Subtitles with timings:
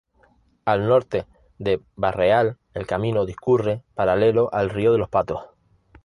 [0.65, 1.27] Al norte
[1.59, 5.43] de Barreal el camino discurre paralelo al Río de los Patos.